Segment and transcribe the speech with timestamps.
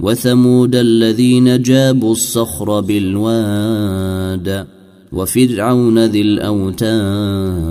[0.00, 4.66] وثمود الذين جابوا الصخر بالواد
[5.12, 7.62] وفرعون ذي الأوتاد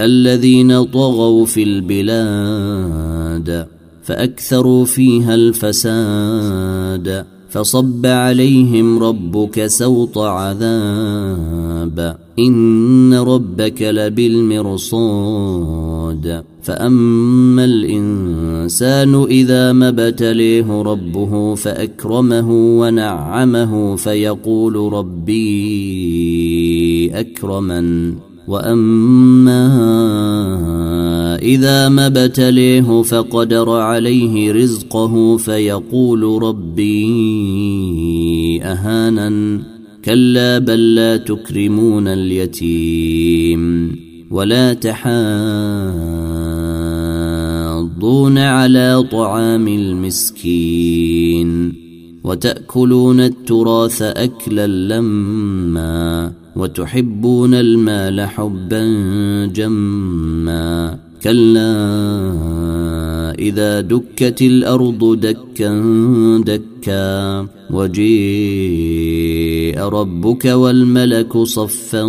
[0.00, 3.04] الذين طغوا في البلاد
[4.02, 7.24] فأكثروا فيها الفساد.
[7.54, 12.16] فصب عليهم ربك سوط عذاب.
[12.38, 16.44] إن ربك لبالمرصاد.
[16.62, 25.50] فأما الإنسان إذا ما ابتليه ربه فأكرمه ونعمه فيقول ربي
[27.14, 28.14] أكرمن.
[28.48, 29.68] وأما
[31.44, 37.04] اذا ما ابتليه فقدر عليه رزقه فيقول ربي
[38.62, 39.74] أهانن.
[40.04, 43.96] كلا بل لا تكرمون اليتيم
[44.30, 45.18] ولا تحاضون
[48.38, 51.04] على طعام المسكين
[52.24, 58.86] وتأكلون التراث أكلا لما وتحبون المال حبا
[59.46, 61.74] جما كلا
[63.38, 65.82] إذا دكت الأرض دكا
[66.46, 69.24] دكا وجيء
[69.80, 72.04] ربك والملك صفا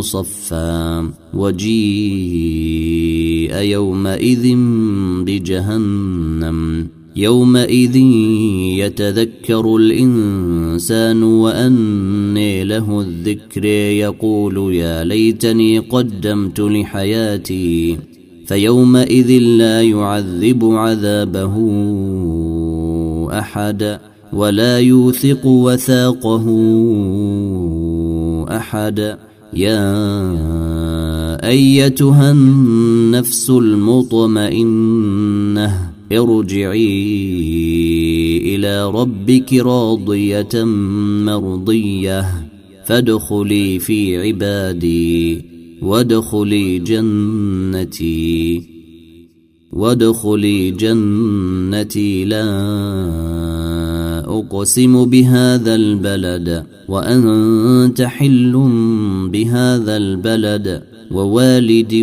[0.00, 1.74] صفا وجيء
[3.56, 4.56] يومئذ
[5.26, 7.96] بجهنم يومئذ
[8.78, 17.98] يتذكر الإنسان وأني له الذكر يقول يا ليتني قدمت لحياتي
[18.46, 21.54] فيومئذ لا يعذب عذابه
[23.38, 23.98] أحد
[24.32, 26.46] ولا يوثق وثاقه
[28.56, 29.18] أحد.
[29.54, 29.94] يا
[31.48, 35.00] أيتها النفس المطمئنة
[36.12, 36.94] ارجعي
[38.54, 40.64] إلى ربك راضية
[41.24, 42.24] مرضية
[42.84, 45.53] فادخلي في عبادي.
[45.84, 48.62] وادخلي جنتي.
[49.72, 52.44] وادخلي جنتي لا
[54.26, 58.52] أقسم بهذا البلد وأنت حل
[59.32, 61.94] بهذا البلد ووالد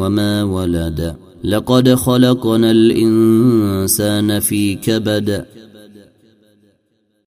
[0.00, 1.14] وما ولد.
[1.44, 5.44] لقد خلقنا الإنسان في كبد